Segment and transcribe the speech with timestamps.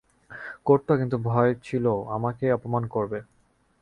[0.65, 3.19] করত কিন্তু ভয় ছিল ও আমাকে অপমান করবে।